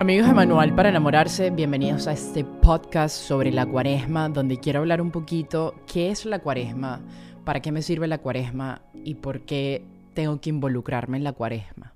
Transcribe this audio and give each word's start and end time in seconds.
Amigos 0.00 0.26
de 0.26 0.34
Manual 0.34 0.74
para 0.74 0.88
Enamorarse, 0.88 1.50
bienvenidos 1.50 2.08
a 2.08 2.12
este 2.12 2.44
podcast 2.44 3.16
sobre 3.16 3.52
la 3.52 3.64
cuaresma, 3.64 4.28
donde 4.28 4.58
quiero 4.58 4.80
hablar 4.80 5.00
un 5.00 5.12
poquito 5.12 5.74
qué 5.86 6.10
es 6.10 6.26
la 6.26 6.40
cuaresma, 6.40 7.00
para 7.44 7.60
qué 7.60 7.70
me 7.70 7.80
sirve 7.80 8.08
la 8.08 8.18
cuaresma 8.18 8.82
y 8.92 9.14
por 9.14 9.42
qué 9.42 9.86
tengo 10.12 10.40
que 10.40 10.50
involucrarme 10.50 11.16
en 11.16 11.24
la 11.24 11.32
cuaresma. 11.32 11.94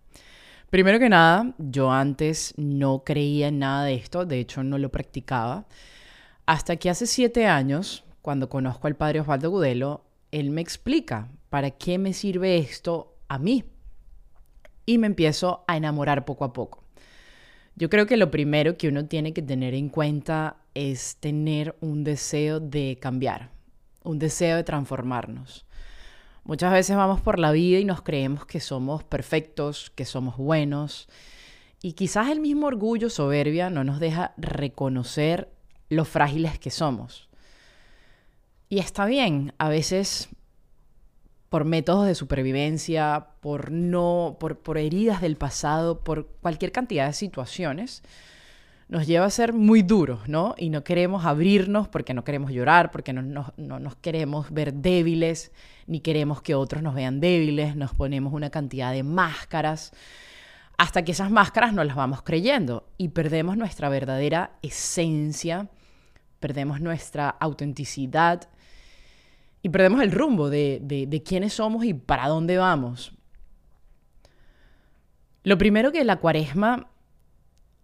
Primero 0.70 1.00
que 1.00 1.08
nada, 1.08 1.54
yo 1.58 1.90
antes 1.90 2.54
no 2.56 3.02
creía 3.04 3.48
en 3.48 3.58
nada 3.58 3.84
de 3.84 3.94
esto, 3.94 4.24
de 4.24 4.38
hecho 4.38 4.62
no 4.62 4.78
lo 4.78 4.90
practicaba, 4.90 5.66
hasta 6.46 6.76
que 6.76 6.90
hace 6.90 7.06
siete 7.06 7.46
años, 7.46 8.04
cuando 8.22 8.48
conozco 8.48 8.86
al 8.86 8.96
padre 8.96 9.20
Osvaldo 9.20 9.50
Gudelo, 9.50 10.04
él 10.30 10.50
me 10.50 10.60
explica 10.60 11.28
para 11.50 11.72
qué 11.72 11.98
me 11.98 12.12
sirve 12.12 12.58
esto 12.58 13.16
a 13.28 13.38
mí. 13.38 13.64
Y 14.86 14.98
me 14.98 15.06
empiezo 15.06 15.64
a 15.66 15.76
enamorar 15.76 16.24
poco 16.24 16.44
a 16.44 16.52
poco. 16.54 16.87
Yo 17.78 17.88
creo 17.88 18.06
que 18.06 18.16
lo 18.16 18.32
primero 18.32 18.76
que 18.76 18.88
uno 18.88 19.06
tiene 19.06 19.32
que 19.32 19.40
tener 19.40 19.72
en 19.72 19.88
cuenta 19.88 20.56
es 20.74 21.16
tener 21.20 21.76
un 21.80 22.02
deseo 22.02 22.58
de 22.58 22.98
cambiar, 23.00 23.52
un 24.02 24.18
deseo 24.18 24.56
de 24.56 24.64
transformarnos. 24.64 25.64
Muchas 26.42 26.72
veces 26.72 26.96
vamos 26.96 27.20
por 27.20 27.38
la 27.38 27.52
vida 27.52 27.78
y 27.78 27.84
nos 27.84 28.02
creemos 28.02 28.46
que 28.46 28.58
somos 28.58 29.04
perfectos, 29.04 29.92
que 29.94 30.04
somos 30.04 30.36
buenos, 30.38 31.08
y 31.80 31.92
quizás 31.92 32.30
el 32.30 32.40
mismo 32.40 32.66
orgullo, 32.66 33.10
soberbia, 33.10 33.70
no 33.70 33.84
nos 33.84 34.00
deja 34.00 34.34
reconocer 34.38 35.48
lo 35.88 36.04
frágiles 36.04 36.58
que 36.58 36.72
somos. 36.72 37.28
Y 38.68 38.80
está 38.80 39.06
bien, 39.06 39.52
a 39.58 39.68
veces 39.68 40.30
por 41.48 41.64
métodos 41.64 42.06
de 42.06 42.14
supervivencia, 42.14 43.28
por 43.40 43.70
no, 43.70 44.36
por, 44.38 44.78
heridas 44.78 45.20
del 45.20 45.36
pasado, 45.36 46.00
por 46.00 46.26
cualquier 46.42 46.72
cantidad 46.72 47.06
de 47.06 47.12
situaciones, 47.12 48.02
nos 48.88 49.06
lleva 49.06 49.26
a 49.26 49.30
ser 49.30 49.52
muy 49.52 49.82
duros, 49.82 50.28
¿no? 50.28 50.54
Y 50.56 50.70
no 50.70 50.82
queremos 50.82 51.24
abrirnos 51.24 51.88
porque 51.88 52.14
no 52.14 52.24
queremos 52.24 52.50
llorar, 52.52 52.90
porque 52.90 53.12
no, 53.12 53.52
no 53.56 53.78
nos 53.78 53.96
queremos 53.96 54.50
ver 54.50 54.74
débiles, 54.74 55.52
ni 55.86 56.00
queremos 56.00 56.42
que 56.42 56.54
otros 56.54 56.82
nos 56.82 56.94
vean 56.94 57.20
débiles, 57.20 57.76
nos 57.76 57.94
ponemos 57.94 58.32
una 58.32 58.50
cantidad 58.50 58.92
de 58.92 59.02
máscaras, 59.02 59.92
hasta 60.78 61.02
que 61.02 61.12
esas 61.12 61.30
máscaras 61.30 61.72
no 61.72 61.82
las 61.82 61.96
vamos 61.96 62.22
creyendo 62.22 62.88
y 62.96 63.08
perdemos 63.08 63.56
nuestra 63.56 63.88
verdadera 63.88 64.52
esencia, 64.62 65.68
perdemos 66.40 66.80
nuestra 66.80 67.28
autenticidad, 67.28 68.48
y 69.62 69.68
perdemos 69.70 70.02
el 70.02 70.12
rumbo 70.12 70.50
de, 70.50 70.80
de, 70.82 71.22
quiénes 71.22 71.54
somos 71.54 71.84
y 71.84 71.94
para 71.94 72.28
dónde 72.28 72.58
vamos. 72.58 73.12
Lo 75.42 75.58
primero 75.58 75.92
que 75.92 76.04
la 76.04 76.16
cuaresma 76.16 76.88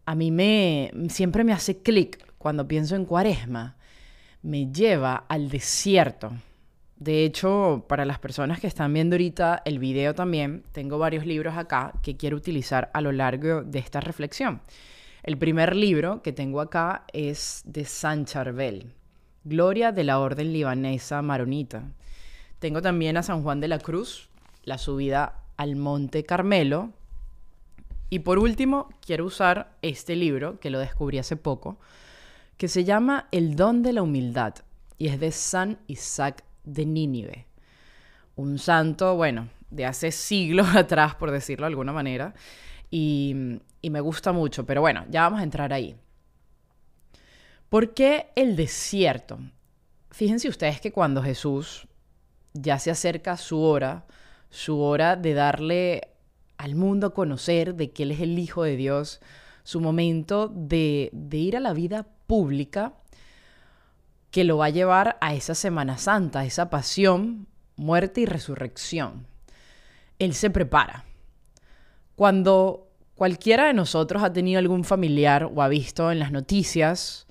a 0.07 0.15
mí 0.15 0.31
me 0.31 0.93
siempre 1.09 1.45
me 1.45 1.53
hace 1.53 1.79
clic 1.83 2.33
cuando 2.39 2.69
pienso 2.69 2.95
en 2.95 3.07
cuaresma, 3.07 3.77
me 4.43 4.71
lleva 4.71 5.25
al 5.29 5.49
desierto. 5.49 6.33
De 6.97 7.25
hecho, 7.25 7.87
para 7.89 8.05
las 8.05 8.19
personas 8.19 8.61
que 8.61 8.67
están 8.67 8.93
viendo 8.93 9.15
ahorita 9.15 9.63
el 9.65 9.79
video 9.79 10.15
también, 10.15 10.63
tengo 10.73 10.99
varios 10.99 11.27
libros 11.27 11.57
acá 11.57 11.93
que 12.03 12.17
quiero 12.17 12.37
utilizar 12.37 12.91
a 12.93 13.01
lo 13.01 13.13
largo 13.13 13.63
de 13.63 13.79
esta 13.79 14.01
reflexión. 14.01 14.61
El 15.23 15.39
primer 15.39 15.75
libro 15.75 16.23
que 16.23 16.33
tengo 16.33 16.61
acá 16.61 17.05
es 17.13 17.63
de 17.65 17.87
San 17.87 18.27
Charbel. 18.27 18.93
Gloria 19.45 19.93
de 19.93 20.05
la 20.05 20.21
Orden 20.21 20.55
Libanesa 20.55 21.21
Maronita. 21.21 21.83
Tengo 22.61 22.81
también 22.81 23.19
a 23.19 23.23
San 23.23 23.43
Juan 23.43 23.61
de 23.61 23.69
la 23.69 23.79
Cruz, 23.79 24.31
la 24.63 24.79
subida 24.79 25.43
al 25.59 25.77
Monte 25.77 26.25
Carmelo. 26.25 26.93
Y 28.09 28.21
por 28.21 28.39
último, 28.39 28.89
quiero 29.05 29.27
usar 29.27 29.77
este 29.83 30.17
libro, 30.17 30.59
que 30.61 30.71
lo 30.71 30.79
descubrí 30.79 31.19
hace 31.19 31.37
poco, 31.37 31.79
que 32.57 32.69
se 32.69 32.85
llama 32.85 33.29
El 33.33 33.55
don 33.55 33.83
de 33.83 33.93
la 33.93 34.03
humildad 34.03 34.55
y 34.97 35.09
es 35.09 35.21
de 35.21 35.31
San 35.31 35.79
Isaac 35.89 36.43
de 36.65 36.87
Nínive. 36.87 37.47
Un 38.37 38.59
santo, 38.59 39.15
bueno, 39.15 39.51
de 39.71 39.85
hace 39.85 40.11
siglos 40.11 40.69
atrás, 40.75 41.17
por 41.17 41.31
decirlo 41.31 41.67
de 41.67 41.73
alguna 41.73 41.93
manera, 41.93 42.33
y, 42.91 43.61
y 43.83 43.91
me 43.91 44.01
gusta 44.01 44.33
mucho, 44.33 44.65
pero 44.65 44.81
bueno, 44.81 45.05
ya 45.11 45.23
vamos 45.23 45.41
a 45.41 45.45
entrar 45.45 45.75
ahí. 45.75 45.97
¿Por 47.75 47.93
qué 47.93 48.31
el 48.37 48.55
desierto? 48.55 49.41
Fíjense 50.13 50.49
ustedes 50.49 50.81
que 50.81 50.93
cuando 50.93 51.25
Jesús 51.25 51.89
ya 52.53 52.79
se 52.79 52.93
acerca 52.93 53.37
su 53.37 53.61
hora, 53.63 54.05
su 54.49 54.79
hora 54.79 55.17
de 55.17 55.35
darle 55.35 56.03
al 56.57 56.77
mundo 56.77 57.09
a 57.09 57.15
conocer 57.15 57.75
de 57.75 57.91
que 57.91 58.05
Él 58.05 58.13
es 58.13 58.21
el 58.21 58.39
Hijo 58.39 58.63
de 58.63 58.77
Dios, 58.77 59.21
su 59.65 59.81
momento 59.81 60.53
de, 60.55 61.11
de 61.13 61.37
ir 61.37 61.57
a 61.57 61.61
la 61.61 61.73
vida 61.73 62.07
pública, 62.29 62.95
que 64.31 64.45
lo 64.45 64.59
va 64.59 64.67
a 64.67 64.71
llevar 64.71 65.19
a 65.21 65.35
esa 65.35 65.57
Semana 65.57 65.99
Santa, 65.99 66.39
a 66.39 66.45
esa 66.45 66.71
pasión, 66.71 67.49
muerte 67.75 68.21
y 68.21 68.27
resurrección. 68.27 69.27
Él 70.21 70.35
se 70.35 70.49
prepara. 70.49 71.07
Cuando 72.15 72.93
cualquiera 73.17 73.67
de 73.67 73.75
nosotros 73.75 74.23
ha 74.23 74.33
tenido 74.33 74.61
algún 74.61 74.85
familiar 74.85 75.51
o 75.53 75.61
ha 75.61 75.67
visto 75.67 76.13
en 76.13 76.21
las 76.21 76.31
noticias 76.31 77.24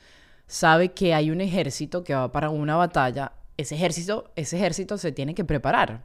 sabe 0.53 0.91
que 0.91 1.15
hay 1.15 1.31
un 1.31 1.41
ejército 1.41 2.03
que 2.03 2.13
va 2.13 2.31
para 2.31 2.51
una 2.51 2.75
batalla, 2.75 3.31
ese 3.57 3.73
ejército, 3.73 4.31
ese 4.35 4.57
ejército 4.57 4.99
se 4.99 5.11
tiene 5.11 5.33
que 5.33 5.43
preparar. 5.43 6.03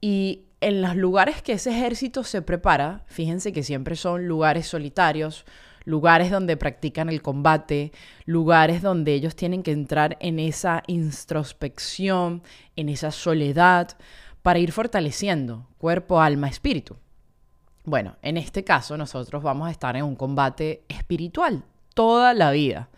Y 0.00 0.46
en 0.62 0.80
los 0.80 0.96
lugares 0.96 1.42
que 1.42 1.52
ese 1.52 1.68
ejército 1.68 2.24
se 2.24 2.40
prepara, 2.40 3.04
fíjense 3.08 3.52
que 3.52 3.62
siempre 3.62 3.94
son 3.94 4.26
lugares 4.26 4.66
solitarios, 4.68 5.44
lugares 5.84 6.30
donde 6.30 6.56
practican 6.56 7.10
el 7.10 7.20
combate, 7.20 7.92
lugares 8.24 8.80
donde 8.80 9.12
ellos 9.12 9.36
tienen 9.36 9.62
que 9.62 9.72
entrar 9.72 10.16
en 10.20 10.38
esa 10.38 10.82
introspección, 10.86 12.42
en 12.74 12.88
esa 12.88 13.10
soledad, 13.10 13.98
para 14.40 14.60
ir 14.60 14.72
fortaleciendo 14.72 15.68
cuerpo, 15.76 16.22
alma, 16.22 16.48
espíritu. 16.48 16.96
Bueno, 17.84 18.16
en 18.22 18.38
este 18.38 18.64
caso 18.64 18.96
nosotros 18.96 19.42
vamos 19.42 19.68
a 19.68 19.72
estar 19.72 19.94
en 19.94 20.04
un 20.04 20.16
combate 20.16 20.84
espiritual 20.88 21.64
toda 21.92 22.32
la 22.32 22.50
vida. 22.50 22.88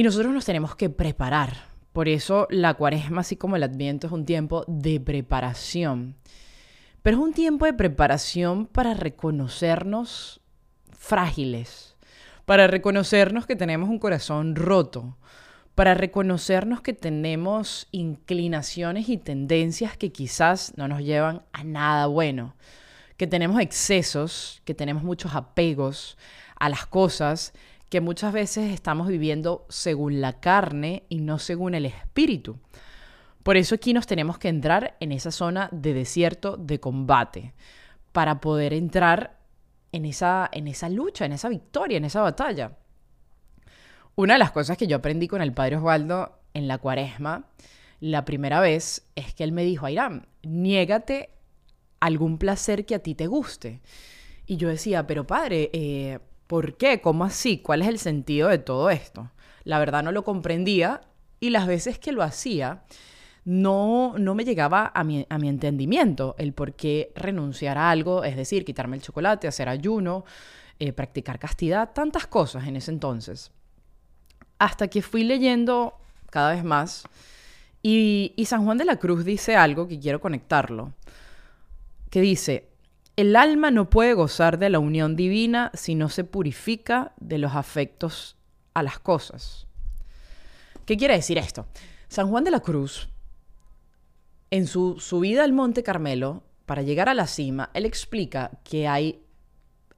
Y 0.00 0.02
nosotros 0.02 0.32
nos 0.32 0.46
tenemos 0.46 0.76
que 0.76 0.88
preparar. 0.88 1.66
Por 1.92 2.08
eso 2.08 2.46
la 2.48 2.72
cuaresma, 2.72 3.20
así 3.20 3.36
como 3.36 3.56
el 3.56 3.62
adviento, 3.62 4.06
es 4.06 4.14
un 4.14 4.24
tiempo 4.24 4.64
de 4.66 4.98
preparación. 4.98 6.16
Pero 7.02 7.18
es 7.18 7.22
un 7.22 7.34
tiempo 7.34 7.66
de 7.66 7.74
preparación 7.74 8.64
para 8.64 8.94
reconocernos 8.94 10.40
frágiles, 10.96 11.96
para 12.46 12.66
reconocernos 12.66 13.44
que 13.44 13.56
tenemos 13.56 13.90
un 13.90 13.98
corazón 13.98 14.56
roto, 14.56 15.18
para 15.74 15.92
reconocernos 15.92 16.80
que 16.80 16.94
tenemos 16.94 17.86
inclinaciones 17.90 19.06
y 19.10 19.18
tendencias 19.18 19.98
que 19.98 20.12
quizás 20.12 20.72
no 20.78 20.88
nos 20.88 21.02
llevan 21.02 21.42
a 21.52 21.62
nada 21.62 22.06
bueno, 22.06 22.56
que 23.18 23.26
tenemos 23.26 23.60
excesos, 23.60 24.62
que 24.64 24.72
tenemos 24.72 25.02
muchos 25.02 25.34
apegos 25.34 26.16
a 26.58 26.70
las 26.70 26.86
cosas 26.86 27.52
que 27.90 28.00
muchas 28.00 28.32
veces 28.32 28.72
estamos 28.72 29.08
viviendo 29.08 29.66
según 29.68 30.20
la 30.20 30.40
carne 30.40 31.02
y 31.08 31.20
no 31.20 31.38
según 31.38 31.74
el 31.74 31.84
espíritu. 31.84 32.58
Por 33.42 33.56
eso 33.56 33.74
aquí 33.74 33.92
nos 33.92 34.06
tenemos 34.06 34.38
que 34.38 34.48
entrar 34.48 34.96
en 35.00 35.12
esa 35.12 35.32
zona 35.32 35.68
de 35.72 35.92
desierto 35.92 36.56
de 36.56 36.78
combate 36.78 37.52
para 38.12 38.40
poder 38.40 38.72
entrar 38.72 39.38
en 39.92 40.04
esa, 40.04 40.48
en 40.52 40.68
esa 40.68 40.88
lucha, 40.88 41.24
en 41.24 41.32
esa 41.32 41.48
victoria, 41.48 41.96
en 41.96 42.04
esa 42.04 42.22
batalla. 42.22 42.76
Una 44.14 44.34
de 44.34 44.38
las 44.38 44.52
cosas 44.52 44.76
que 44.76 44.86
yo 44.86 44.96
aprendí 44.96 45.26
con 45.26 45.42
el 45.42 45.52
padre 45.52 45.76
Osvaldo 45.76 46.38
en 46.54 46.68
la 46.68 46.78
cuaresma, 46.78 47.46
la 47.98 48.24
primera 48.24 48.60
vez, 48.60 49.04
es 49.16 49.34
que 49.34 49.42
él 49.42 49.52
me 49.52 49.64
dijo, 49.64 49.86
Airam, 49.86 50.26
niégate 50.42 51.30
algún 51.98 52.38
placer 52.38 52.86
que 52.86 52.94
a 52.94 53.00
ti 53.00 53.14
te 53.14 53.26
guste. 53.26 53.80
Y 54.46 54.56
yo 54.56 54.68
decía, 54.68 55.06
pero 55.06 55.26
padre, 55.26 55.70
eh, 55.72 56.18
¿Por 56.50 56.76
qué? 56.76 57.00
¿Cómo 57.00 57.22
así? 57.22 57.58
¿Cuál 57.58 57.82
es 57.82 57.86
el 57.86 58.00
sentido 58.00 58.48
de 58.48 58.58
todo 58.58 58.90
esto? 58.90 59.30
La 59.62 59.78
verdad 59.78 60.02
no 60.02 60.10
lo 60.10 60.24
comprendía 60.24 61.00
y 61.38 61.50
las 61.50 61.68
veces 61.68 62.00
que 62.00 62.10
lo 62.10 62.24
hacía, 62.24 62.82
no, 63.44 64.14
no 64.18 64.34
me 64.34 64.44
llegaba 64.44 64.90
a 64.92 65.04
mi, 65.04 65.24
a 65.30 65.38
mi 65.38 65.48
entendimiento 65.48 66.34
el 66.38 66.52
por 66.52 66.72
qué 66.72 67.12
renunciar 67.14 67.78
a 67.78 67.88
algo, 67.88 68.24
es 68.24 68.34
decir, 68.34 68.64
quitarme 68.64 68.96
el 68.96 69.02
chocolate, 69.02 69.46
hacer 69.46 69.68
ayuno, 69.68 70.24
eh, 70.80 70.92
practicar 70.92 71.38
castidad, 71.38 71.92
tantas 71.92 72.26
cosas 72.26 72.66
en 72.66 72.74
ese 72.74 72.90
entonces. 72.90 73.52
Hasta 74.58 74.88
que 74.88 75.02
fui 75.02 75.22
leyendo 75.22 75.94
cada 76.30 76.52
vez 76.52 76.64
más 76.64 77.04
y, 77.80 78.32
y 78.34 78.46
San 78.46 78.64
Juan 78.64 78.76
de 78.76 78.86
la 78.86 78.96
Cruz 78.96 79.24
dice 79.24 79.54
algo 79.54 79.86
que 79.86 80.00
quiero 80.00 80.20
conectarlo, 80.20 80.94
que 82.10 82.20
dice, 82.20 82.69
el 83.20 83.36
alma 83.36 83.70
no 83.70 83.90
puede 83.90 84.14
gozar 84.14 84.58
de 84.58 84.70
la 84.70 84.78
unión 84.78 85.16
divina 85.16 85.70
si 85.74 85.94
no 85.94 86.08
se 86.08 86.24
purifica 86.24 87.12
de 87.18 87.38
los 87.38 87.54
afectos 87.54 88.36
a 88.74 88.82
las 88.82 88.98
cosas. 88.98 89.66
¿Qué 90.86 90.96
quiere 90.96 91.14
decir 91.14 91.38
esto? 91.38 91.66
San 92.08 92.28
Juan 92.28 92.44
de 92.44 92.50
la 92.50 92.60
Cruz 92.60 93.08
en 94.50 94.66
su 94.66 94.98
subida 94.98 95.44
al 95.44 95.52
Monte 95.52 95.82
Carmelo, 95.82 96.42
para 96.66 96.82
llegar 96.82 97.08
a 97.08 97.14
la 97.14 97.26
cima, 97.26 97.70
él 97.72 97.86
explica 97.86 98.50
que 98.64 98.88
hay, 98.88 99.22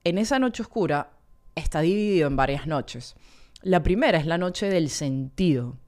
en 0.04 0.19
esa 0.19 0.38
noche 0.38 0.62
oscura, 0.62 1.12
está 1.54 1.80
dividido 1.80 2.28
en 2.28 2.36
varias 2.36 2.66
noches. 2.66 3.14
La 3.62 3.82
primera 3.82 4.19
es 4.19 4.26
la 4.26 4.38
noche 4.38 4.69
del 4.69 4.90
sentido. 4.90 5.78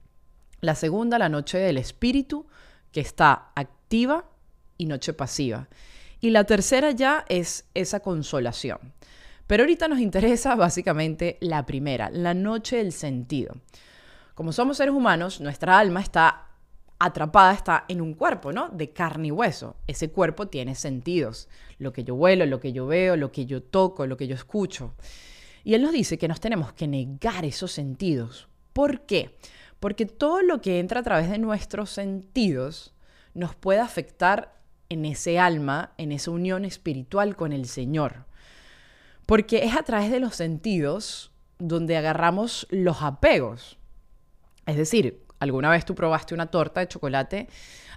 La 0.61 0.75
segunda, 0.75 1.19
la 1.19 1.29
noche 1.29 1.59
del 1.59 1.77
espíritu, 1.77 2.47
que 2.91 3.01
está 3.01 3.51
activa 3.55 4.31
y 4.79 4.87
noche 4.87 5.13
pasiva. 5.13 5.69
Y 6.25 6.31
la 6.31 6.45
tercera 6.45 6.91
ya 6.93 7.27
es 7.29 7.67
esa 7.75 8.01
consolación. 8.01 8.79
Pero 9.47 9.65
ahorita 9.65 9.89
nos 9.89 9.99
interesa 9.99 10.55
básicamente 10.57 11.37
la 11.43 11.67
primera, 11.67 12.09
la 12.09 12.33
noche 12.33 12.79
del 12.79 12.93
sentido. 12.93 13.57
Como 14.35 14.51
somos 14.51 14.79
seres 14.79 14.95
humanos, 14.95 15.43
nuestra 15.43 15.79
alma 15.79 16.01
está 16.01 16.47
atrapada 16.99 17.53
está 17.53 17.85
en 17.89 18.01
un 18.01 18.15
cuerpo, 18.15 18.53
¿no? 18.55 18.71
De 18.71 18.91
carne 18.91 19.29
y 19.29 19.33
hueso. 19.33 19.77
Ese 19.87 20.13
cuerpo 20.13 20.49
tiene 20.49 20.75
sentidos. 20.75 21.47
Lo 21.77 21.93
que 21.93 22.05
yo 22.05 22.15
huelo, 22.15 22.47
lo 22.47 22.59
que 22.59 22.73
yo 22.73 22.87
veo, 22.87 23.17
lo 23.17 23.31
que 23.31 23.45
yo 23.45 23.63
toco, 23.63 24.07
lo 24.07 24.17
que 24.17 24.27
yo 24.27 24.35
escucho. 24.35 24.95
Y 25.63 25.75
él 25.75 25.83
nos 25.83 25.93
dice 25.93 26.17
que 26.17 26.27
nos 26.27 26.41
tenemos 26.41 26.73
que 26.73 26.89
negar 26.89 27.45
esos 27.45 27.71
sentidos. 27.71 28.49
¿Por 28.73 29.03
qué? 29.03 29.37
Porque 29.79 30.07
todo 30.07 30.41
lo 30.41 30.63
que 30.63 30.79
entra 30.79 31.01
a 31.01 31.03
través 31.03 31.29
de 31.29 31.37
nuestros 31.37 31.91
sentidos 31.91 32.95
nos 33.35 33.55
puede 33.55 33.81
afectar 33.81 34.55
en 34.89 35.05
ese 35.05 35.39
alma, 35.39 35.93
en 35.99 36.13
esa 36.13 36.31
unión 36.31 36.65
espiritual 36.65 37.37
con 37.37 37.53
el 37.53 37.67
Señor. 37.67 38.27
Porque 39.27 39.65
es 39.65 39.77
a 39.77 39.83
través 39.83 40.11
de 40.11 40.21
los 40.21 40.37
sentidos 40.37 41.33
donde 41.59 41.97
agarramos 41.97 42.67
los 42.71 43.03
apegos. 43.03 43.79
Es 44.67 44.77
decir, 44.77 45.23
alguna 45.41 45.71
vez 45.71 45.85
tú 45.85 45.95
probaste 45.95 46.35
una 46.35 46.47
torta 46.47 46.81
de 46.81 46.89
chocolate 46.89 47.49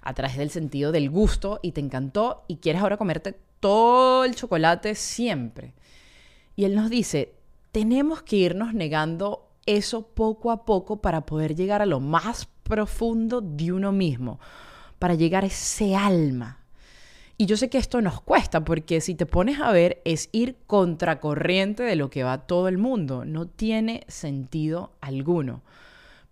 a 0.02 0.14
través 0.14 0.38
del 0.38 0.50
sentido 0.50 0.92
del 0.92 1.10
gusto 1.10 1.60
y 1.62 1.74
te 1.74 1.82
encantó 1.82 2.46
y 2.48 2.58
quieres 2.58 2.82
ahora 2.82 2.98
comerte 2.98 3.38
todo 3.60 4.24
el 4.24 4.36
chocolate 4.36 4.96
siempre. 4.96 5.74
Y 6.56 6.66
él 6.66 6.76
nos 6.76 6.90
dice, 6.90 7.36
tenemos 7.72 8.24
que 8.24 8.38
irnos 8.38 8.74
negando 8.74 9.48
eso 9.66 10.08
poco 10.08 10.52
a 10.52 10.66
poco 10.66 11.02
para 11.02 11.26
poder 11.26 11.56
llegar 11.56 11.82
a 11.82 11.86
lo 11.86 12.00
más 12.00 12.48
profundo 12.64 13.42
de 13.42 13.72
uno 13.72 13.92
mismo, 13.92 14.40
para 14.98 15.14
llegar 15.14 15.44
a 15.44 15.48
ese 15.48 15.96
alma. 15.96 16.57
Y 17.38 17.46
yo 17.46 17.56
sé 17.56 17.70
que 17.70 17.78
esto 17.78 18.02
nos 18.02 18.20
cuesta 18.20 18.64
porque 18.66 19.00
si 19.00 19.14
te 19.14 19.28
pones 19.28 19.60
a 19.60 19.72
ver 19.72 20.02
es 20.06 20.30
ir 20.32 20.56
contracorriente 20.66 21.84
de 21.84 21.96
lo 21.96 22.10
que 22.10 22.24
va 22.24 22.48
todo 22.48 22.68
el 22.68 22.80
mundo, 22.80 23.26
no 23.26 23.46
tiene 23.46 24.04
sentido 24.08 24.92
alguno. 25.02 25.62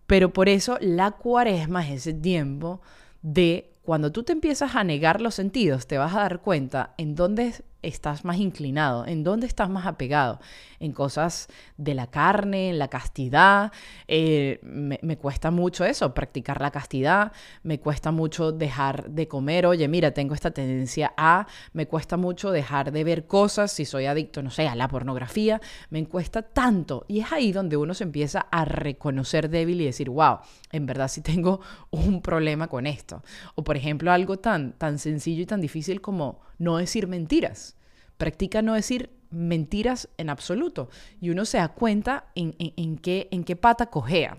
Pero 0.08 0.34
por 0.34 0.50
eso 0.50 0.78
la 0.82 1.12
cuaresma 1.12 1.88
es 1.88 2.08
ese 2.08 2.14
tiempo 2.14 2.82
de 3.22 3.72
cuando 3.84 4.12
tú 4.12 4.24
te 4.24 4.34
empiezas 4.34 4.76
a 4.76 4.84
negar 4.84 5.22
los 5.22 5.36
sentidos, 5.36 5.86
te 5.86 6.00
vas 6.00 6.16
a 6.16 6.22
dar 6.22 6.42
cuenta 6.42 6.96
en 6.98 7.14
dónde 7.14 7.54
estás 7.88 8.26
más 8.26 8.38
inclinado, 8.38 9.06
en 9.06 9.24
dónde 9.24 9.48
estás 9.48 9.70
más 9.70 9.86
apegado, 9.86 10.40
en 10.80 10.92
cosas 10.92 11.48
de 11.78 11.94
la 11.94 12.08
carne, 12.08 12.70
en 12.70 12.80
la 12.80 12.88
castidad. 12.88 13.72
Eh, 14.08 14.60
me, 14.64 15.18
cuesta 15.18 15.52
mucho 15.52 15.86
eso, 15.86 16.14
practicar 16.14 16.62
la 16.62 16.72
castidad, 16.72 17.32
me 17.64 17.80
cuesta 17.80 18.12
mucho 18.12 18.52
dejar 18.52 19.10
de 19.10 19.28
comer, 19.28 19.66
oye, 19.66 19.88
mira, 19.88 20.12
tengo 20.12 20.34
esta 20.34 20.52
tendencia 20.52 21.14
a, 21.18 21.48
me 21.74 21.88
cuesta 21.88 22.18
mucho 22.18 22.52
dejar 22.52 22.92
de 22.92 23.04
ver 23.04 23.28
cosas, 23.28 23.72
si 23.72 23.86
soy 23.86 24.06
adicto, 24.06 24.42
no 24.44 24.52
sé, 24.52 24.68
a 24.68 24.76
la 24.76 24.88
pornografía, 24.88 25.62
me 25.90 26.06
cuesta 26.06 26.42
tanto. 26.42 27.06
Y 27.08 27.20
es 27.20 27.32
ahí 27.32 27.52
donde 27.52 27.78
uno 27.78 27.94
se 27.94 28.04
empieza 28.04 28.48
a 28.52 28.66
reconocer 28.66 29.50
débil 29.50 29.82
y 29.82 29.86
decir, 29.86 30.10
wow, 30.10 30.40
en 30.72 30.86
verdad 30.86 31.08
sí 31.08 31.22
tengo 31.22 31.62
un 31.92 32.22
problema 32.22 32.68
con 32.68 32.88
esto. 32.88 33.24
O 33.56 33.64
por 33.64 33.78
ejemplo, 33.78 34.12
algo 34.12 34.38
tan, 34.38 34.74
tan 34.74 35.00
sencillo 35.00 35.44
y 35.44 35.46
tan 35.46 35.62
difícil 35.62 36.02
como 36.02 36.42
no 36.58 36.78
decir 36.78 37.08
mentiras. 37.08 37.75
Practica 38.18 38.62
no 38.62 38.74
decir 38.74 39.12
mentiras 39.30 40.10
en 40.18 40.30
absoluto. 40.30 40.90
Y 41.20 41.30
uno 41.30 41.46
se 41.46 41.58
da 41.58 41.70
cuenta 41.70 42.28
en, 42.36 42.56
en, 42.60 42.98
qué, 42.98 43.28
en 43.32 43.44
qué 43.44 43.56
pata 43.56 43.88
cojea. 43.88 44.38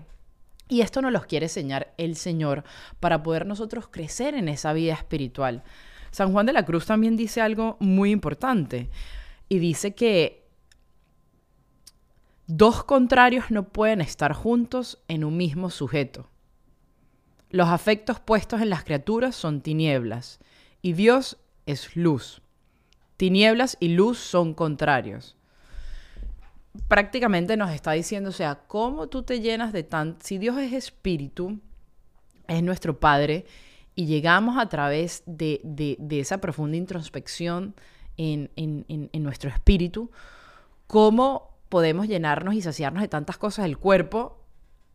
Y 0.69 0.81
esto 0.81 1.01
nos 1.01 1.13
los 1.13 1.25
quiere 1.25 1.45
enseñar 1.45 1.93
el 1.97 2.15
Señor 2.15 2.63
para 2.99 3.23
poder 3.23 3.45
nosotros 3.45 3.87
crecer 3.87 4.35
en 4.35 4.49
esa 4.49 4.73
vida 4.73 4.93
espiritual. 4.93 5.63
San 6.11 6.31
Juan 6.31 6.45
de 6.45 6.53
la 6.53 6.65
Cruz 6.65 6.85
también 6.85 7.15
dice 7.15 7.41
algo 7.41 7.77
muy 7.79 8.11
importante 8.11 8.89
y 9.49 9.59
dice 9.59 9.93
que 9.95 10.47
dos 12.47 12.83
contrarios 12.83 13.51
no 13.51 13.69
pueden 13.69 14.01
estar 14.01 14.33
juntos 14.33 14.99
en 15.07 15.23
un 15.23 15.37
mismo 15.37 15.69
sujeto. 15.69 16.29
Los 17.49 17.69
afectos 17.69 18.19
puestos 18.19 18.61
en 18.61 18.69
las 18.69 18.83
criaturas 18.83 19.35
son 19.35 19.61
tinieblas 19.61 20.39
y 20.81 20.93
Dios 20.93 21.37
es 21.65 21.95
luz. 21.95 22.41
Tinieblas 23.17 23.77
y 23.79 23.89
luz 23.89 24.19
son 24.19 24.53
contrarios. 24.53 25.35
Prácticamente 26.87 27.57
nos 27.57 27.71
está 27.71 27.93
diciendo, 27.93 28.29
o 28.29 28.33
sea, 28.33 28.59
cómo 28.67 29.07
tú 29.07 29.23
te 29.23 29.41
llenas 29.41 29.73
de 29.73 29.83
tan... 29.83 30.17
Si 30.21 30.37
Dios 30.37 30.57
es 30.59 30.73
espíritu, 30.73 31.59
es 32.47 32.61
nuestro 32.63 32.99
Padre, 32.99 33.45
y 33.95 34.05
llegamos 34.05 34.57
a 34.59 34.69
través 34.69 35.23
de, 35.25 35.97
esa 36.11 36.37
profunda 36.37 36.77
introspección 36.77 37.73
en, 38.15 38.51
en, 38.55 39.23
nuestro 39.23 39.49
espíritu, 39.49 40.11
cómo 40.85 41.57
podemos 41.67 42.07
llenarnos 42.07 42.53
y 42.53 42.61
saciarnos 42.61 43.01
de 43.01 43.07
tantas 43.07 43.39
cosas 43.39 43.65
del 43.65 43.79
cuerpo 43.79 44.37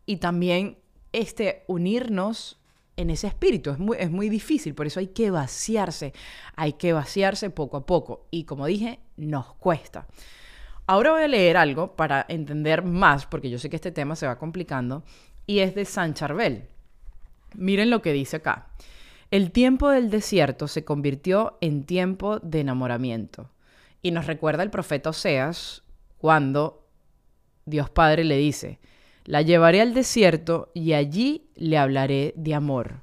y 0.05 0.17
también 0.17 0.77
este, 1.11 1.65
unirnos 1.67 2.62
en 2.97 3.09
ese 3.09 3.27
espíritu. 3.27 3.71
Es 3.71 3.79
muy, 3.79 3.97
es 3.99 4.11
muy 4.11 4.29
difícil, 4.29 4.75
por 4.75 4.87
eso 4.87 4.99
hay 4.99 5.07
que 5.07 5.31
vaciarse, 5.31 6.13
hay 6.55 6.73
que 6.73 6.93
vaciarse 6.93 7.49
poco 7.49 7.77
a 7.77 7.85
poco. 7.85 8.27
Y 8.31 8.45
como 8.45 8.65
dije, 8.65 8.99
nos 9.17 9.53
cuesta. 9.55 10.07
Ahora 10.85 11.11
voy 11.11 11.23
a 11.23 11.27
leer 11.27 11.57
algo 11.57 11.95
para 11.95 12.25
entender 12.27 12.83
más, 12.83 13.25
porque 13.25 13.49
yo 13.49 13.57
sé 13.57 13.69
que 13.69 13.77
este 13.77 13.91
tema 13.91 14.15
se 14.15 14.27
va 14.27 14.37
complicando, 14.37 15.03
y 15.47 15.59
es 15.59 15.75
de 15.75 15.85
San 15.85 16.13
Charbel. 16.13 16.67
Miren 17.55 17.89
lo 17.89 18.01
que 18.01 18.13
dice 18.13 18.37
acá. 18.37 18.67
El 19.31 19.51
tiempo 19.51 19.89
del 19.89 20.09
desierto 20.09 20.67
se 20.67 20.83
convirtió 20.85 21.57
en 21.61 21.85
tiempo 21.85 22.39
de 22.39 22.59
enamoramiento. 22.59 23.49
Y 24.01 24.11
nos 24.11 24.27
recuerda 24.27 24.63
el 24.63 24.69
profeta 24.69 25.09
Oseas 25.09 25.83
cuando 26.17 26.85
Dios 27.65 27.89
Padre 27.89 28.25
le 28.25 28.37
dice, 28.37 28.79
la 29.25 29.41
llevaré 29.41 29.81
al 29.81 29.93
desierto 29.93 30.71
y 30.73 30.93
allí 30.93 31.49
le 31.55 31.77
hablaré 31.77 32.33
de 32.35 32.53
amor. 32.53 33.01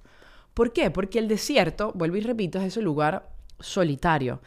¿Por 0.54 0.72
qué? 0.72 0.90
Porque 0.90 1.18
el 1.18 1.28
desierto, 1.28 1.92
vuelvo 1.94 2.16
y 2.16 2.20
repito, 2.20 2.58
es 2.58 2.66
ese 2.66 2.82
lugar 2.82 3.30
solitario. 3.60 4.40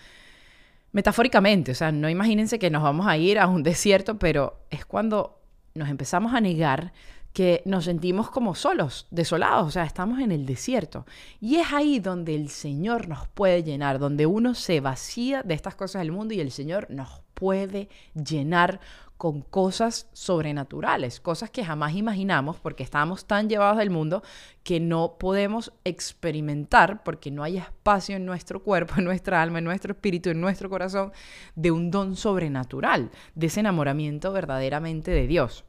Metafóricamente, 0.92 1.72
o 1.72 1.76
sea, 1.76 1.92
no 1.92 2.10
imagínense 2.10 2.60
que 2.60 2.70
nos 2.70 2.84
vamos 2.84 3.08
a 3.08 3.18
ir 3.18 3.40
a 3.40 3.48
un 3.48 3.64
desierto, 3.64 4.20
pero 4.20 4.60
es 4.70 4.86
cuando 4.86 5.40
nos 5.74 5.90
empezamos 5.90 6.34
a 6.34 6.42
negar 6.42 6.94
que 7.34 7.64
nos 7.66 7.86
sentimos 7.86 8.30
como 8.30 8.54
solos, 8.54 9.08
desolados, 9.10 9.68
o 9.68 9.72
sea, 9.72 9.86
estamos 9.86 10.20
en 10.20 10.32
el 10.32 10.46
desierto. 10.46 11.08
Y 11.42 11.56
es 11.56 11.74
ahí 11.74 12.00
donde 12.00 12.36
el 12.36 12.50
Señor 12.50 13.08
nos 13.08 13.28
puede 13.28 13.64
llenar, 13.64 13.98
donde 13.98 14.28
uno 14.28 14.54
se 14.54 14.80
vacía 14.82 15.42
de 15.42 15.56
estas 15.56 15.74
cosas 15.74 16.04
del 16.04 16.12
mundo 16.12 16.36
y 16.36 16.40
el 16.40 16.52
Señor 16.52 16.86
nos 16.92 17.22
puede 17.34 17.90
llenar 18.14 18.80
con 19.24 19.40
cosas 19.40 20.10
sobrenaturales, 20.12 21.22
cosas 21.22 21.50
que 21.50 21.64
jamás 21.64 21.96
imaginamos 21.96 22.58
porque 22.58 22.84
estamos 22.84 23.24
tan 23.24 23.48
llevados 23.48 23.78
del 23.78 23.90
mundo 23.90 24.22
que 24.64 24.82
no 24.82 25.16
podemos 25.18 25.72
experimentar 25.86 27.06
porque 27.06 27.32
no 27.32 27.42
hay 27.42 27.56
espacio 27.56 28.18
en 28.18 28.26
nuestro 28.26 28.62
cuerpo, 28.62 28.96
en 28.98 29.06
nuestra 29.06 29.42
alma, 29.42 29.60
en 29.60 29.64
nuestro 29.64 29.94
espíritu, 29.94 30.30
en 30.30 30.42
nuestro 30.42 30.70
corazón 30.70 31.14
de 31.56 31.72
un 31.72 31.90
don 31.90 32.18
sobrenatural, 32.18 33.12
de 33.34 33.48
ese 33.48 33.62
enamoramiento 33.62 34.34
verdaderamente 34.34 35.12
de 35.12 35.26
Dios. 35.26 35.64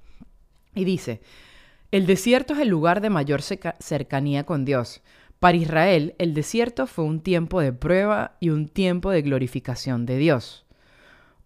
Y 0.74 0.84
dice, 0.84 1.20
el 1.92 2.06
desierto 2.06 2.54
es 2.54 2.58
el 2.58 2.66
lugar 2.70 3.00
de 3.00 3.10
mayor 3.10 3.40
cercanía 3.40 4.42
con 4.42 4.64
Dios. 4.64 5.00
Para 5.38 5.56
Israel, 5.56 6.16
el 6.18 6.34
desierto 6.34 6.88
fue 6.88 7.04
un 7.04 7.20
tiempo 7.20 7.60
de 7.60 7.72
prueba 7.72 8.36
y 8.40 8.48
un 8.50 8.66
tiempo 8.66 9.12
de 9.12 9.22
glorificación 9.22 10.06
de 10.06 10.16
Dios. 10.16 10.64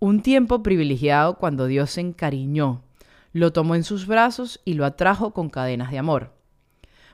Un 0.00 0.22
tiempo 0.22 0.62
privilegiado 0.62 1.38
cuando 1.38 1.66
Dios 1.66 1.90
se 1.90 2.00
encariñó, 2.00 2.84
lo 3.32 3.52
tomó 3.52 3.74
en 3.74 3.82
sus 3.82 4.06
brazos 4.06 4.60
y 4.64 4.74
lo 4.74 4.84
atrajo 4.84 5.32
con 5.32 5.50
cadenas 5.50 5.90
de 5.90 5.98
amor. 5.98 6.34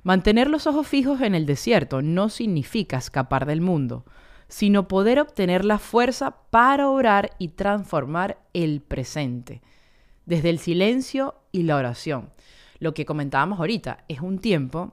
Mantener 0.03 0.51
los 0.51 0.67
ojos 0.67 0.87
fijos 0.87 1.23
en 1.23 1.35
el 1.35 1.47
desierto 1.47 2.03
no 2.03 2.29
significa 2.29 2.99
escapar 2.99 3.47
del 3.47 3.63
mundo, 3.63 4.05
sino 4.49 4.87
poder 4.87 5.19
obtener 5.19 5.65
la 5.65 5.79
fuerza 5.79 6.37
para 6.51 6.91
orar 6.91 7.31
y 7.39 7.49
transformar 7.49 8.39
el 8.53 8.83
presente, 8.83 9.63
desde 10.27 10.51
el 10.51 10.59
silencio 10.59 11.37
y 11.53 11.63
la 11.63 11.77
oración. 11.77 12.33
Lo 12.81 12.93
que 12.93 13.07
comentábamos 13.07 13.61
ahorita 13.61 14.05
es 14.09 14.21
un 14.21 14.41
tiempo 14.41 14.93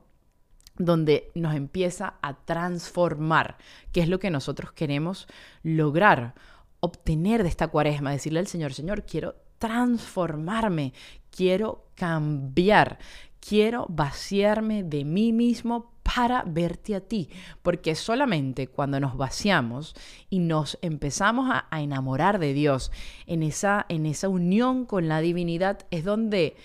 donde 0.77 1.29
nos 1.35 1.55
empieza 1.55 2.13
a 2.21 2.35
transformar, 2.45 3.57
que 3.91 3.99
es 3.99 4.07
lo 4.07 4.19
que 4.19 4.29
nosotros 4.29 4.71
queremos 4.71 5.27
lograr, 5.61 6.35
obtener 6.81 7.43
de 7.43 7.49
esta 7.49 7.69
cuaresma, 7.69 8.11
decirle 8.11 8.39
al 8.39 8.47
Señor, 8.47 8.73
Señor, 8.73 9.05
quiero 9.05 9.35
transformarme, 9.57 10.93
quiero 11.29 11.85
cambiar, 11.95 12.97
quiero 13.39 13.85
vaciarme 13.89 14.83
de 14.83 15.05
mí 15.05 15.31
mismo 15.31 15.91
para 16.01 16.43
verte 16.45 16.95
a 16.95 17.01
ti, 17.01 17.29
porque 17.61 17.93
solamente 17.95 18.67
cuando 18.67 18.99
nos 18.99 19.15
vaciamos 19.15 19.93
y 20.29 20.39
nos 20.39 20.79
empezamos 20.81 21.49
a, 21.51 21.79
enamorar 21.79 22.39
de 22.39 22.53
Dios, 22.53 22.91
en 23.27 23.43
esa, 23.43 23.85
en 23.87 24.07
esa 24.07 24.27
unión 24.27 24.85
con 24.85 25.07
la 25.07 25.21
divinidad, 25.21 25.85
es 25.91 26.03
donde 26.03 26.55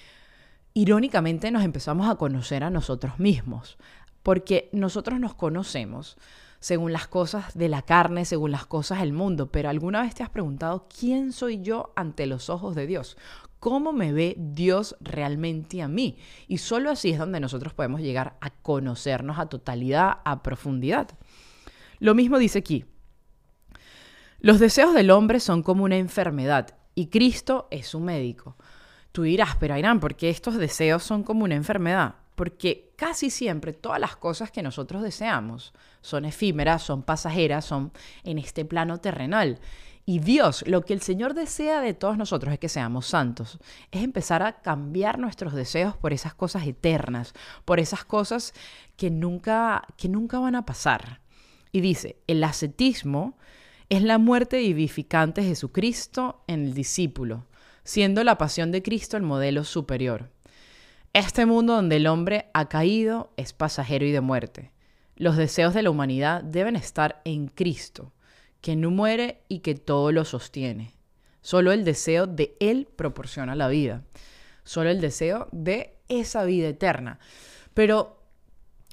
irónicamente 0.72 1.50
nos 1.50 1.64
empezamos 1.64 2.08
a 2.08 2.16
conocer 2.16 2.64
a 2.64 2.70
nosotros 2.70 3.18
mismos, 3.18 3.76
porque 4.22 4.70
nosotros 4.72 5.20
nos 5.20 5.34
conocemos 5.34 6.16
según 6.66 6.92
las 6.92 7.06
cosas 7.06 7.56
de 7.56 7.68
la 7.68 7.82
carne, 7.82 8.24
según 8.24 8.50
las 8.50 8.66
cosas 8.66 8.98
del 8.98 9.12
mundo, 9.12 9.52
pero 9.52 9.68
alguna 9.68 10.02
vez 10.02 10.16
te 10.16 10.24
has 10.24 10.30
preguntado, 10.30 10.88
¿quién 10.98 11.30
soy 11.30 11.62
yo 11.62 11.92
ante 11.94 12.26
los 12.26 12.50
ojos 12.50 12.74
de 12.74 12.88
Dios? 12.88 13.16
¿Cómo 13.60 13.92
me 13.92 14.12
ve 14.12 14.34
Dios 14.36 14.96
realmente 14.98 15.80
a 15.80 15.86
mí? 15.86 16.18
Y 16.48 16.58
solo 16.58 16.90
así 16.90 17.10
es 17.10 17.20
donde 17.20 17.38
nosotros 17.38 17.72
podemos 17.72 18.00
llegar 18.00 18.36
a 18.40 18.50
conocernos 18.50 19.38
a 19.38 19.46
totalidad, 19.46 20.18
a 20.24 20.42
profundidad. 20.42 21.10
Lo 22.00 22.16
mismo 22.16 22.36
dice 22.36 22.58
aquí. 22.58 22.84
Los 24.40 24.58
deseos 24.58 24.92
del 24.92 25.12
hombre 25.12 25.38
son 25.38 25.62
como 25.62 25.84
una 25.84 25.98
enfermedad 25.98 26.76
y 26.96 27.10
Cristo 27.10 27.68
es 27.70 27.86
su 27.86 28.00
médico. 28.00 28.56
Tú 29.12 29.22
dirás, 29.22 29.54
pero 29.60 29.78
Irán, 29.78 30.00
¿por 30.00 30.16
qué 30.16 30.30
estos 30.30 30.56
deseos 30.56 31.04
son 31.04 31.22
como 31.22 31.44
una 31.44 31.54
enfermedad? 31.54 32.16
Porque 32.36 32.92
casi 32.96 33.30
siempre 33.30 33.72
todas 33.72 33.98
las 33.98 34.14
cosas 34.14 34.50
que 34.50 34.62
nosotros 34.62 35.02
deseamos 35.02 35.72
son 36.02 36.24
efímeras, 36.24 36.82
son 36.82 37.02
pasajeras, 37.02 37.64
son 37.64 37.92
en 38.22 38.38
este 38.38 38.64
plano 38.64 38.98
terrenal. 38.98 39.58
Y 40.04 40.20
Dios, 40.20 40.62
lo 40.68 40.82
que 40.82 40.92
el 40.92 41.00
Señor 41.00 41.34
desea 41.34 41.80
de 41.80 41.94
todos 41.94 42.16
nosotros 42.16 42.52
es 42.52 42.60
que 42.60 42.68
seamos 42.68 43.06
santos, 43.06 43.58
es 43.90 44.04
empezar 44.04 44.44
a 44.44 44.60
cambiar 44.60 45.18
nuestros 45.18 45.52
deseos 45.52 45.96
por 45.96 46.12
esas 46.12 46.32
cosas 46.32 46.64
eternas, 46.64 47.32
por 47.64 47.80
esas 47.80 48.04
cosas 48.04 48.54
que 48.96 49.10
nunca, 49.10 49.84
que 49.96 50.08
nunca 50.08 50.38
van 50.38 50.54
a 50.54 50.64
pasar. 50.64 51.22
Y 51.72 51.80
dice, 51.80 52.18
el 52.28 52.44
ascetismo 52.44 53.36
es 53.88 54.02
la 54.02 54.18
muerte 54.18 54.58
vivificante 54.58 55.40
de 55.40 55.48
Jesucristo 55.48 56.44
en 56.46 56.66
el 56.66 56.74
discípulo, 56.74 57.46
siendo 57.82 58.22
la 58.22 58.38
pasión 58.38 58.70
de 58.70 58.82
Cristo 58.82 59.16
el 59.16 59.24
modelo 59.24 59.64
superior. 59.64 60.35
Este 61.16 61.46
mundo 61.46 61.72
donde 61.72 61.96
el 61.96 62.08
hombre 62.08 62.50
ha 62.52 62.68
caído 62.68 63.32
es 63.38 63.54
pasajero 63.54 64.04
y 64.04 64.12
de 64.12 64.20
muerte. 64.20 64.70
Los 65.16 65.38
deseos 65.38 65.72
de 65.72 65.82
la 65.82 65.88
humanidad 65.88 66.42
deben 66.42 66.76
estar 66.76 67.22
en 67.24 67.48
Cristo, 67.48 68.12
que 68.60 68.76
no 68.76 68.90
muere 68.90 69.40
y 69.48 69.60
que 69.60 69.74
todo 69.74 70.12
lo 70.12 70.26
sostiene. 70.26 70.92
Solo 71.40 71.72
el 71.72 71.86
deseo 71.86 72.26
de 72.26 72.54
Él 72.60 72.86
proporciona 72.96 73.54
la 73.54 73.68
vida. 73.68 74.02
Solo 74.62 74.90
el 74.90 75.00
deseo 75.00 75.48
de 75.52 75.96
esa 76.08 76.44
vida 76.44 76.68
eterna. 76.68 77.18
Pero 77.72 78.20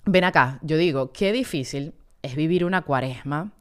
ven 0.05 0.23
acá, 0.23 0.59
yo 0.61 0.77
digo, 0.77 1.11
qué 1.11 1.33
difícil 1.33 1.93
es 2.21 2.37
vivir 2.37 2.63
una 2.63 2.83
cuaresma 2.83 3.51